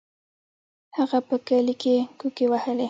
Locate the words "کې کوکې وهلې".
1.81-2.79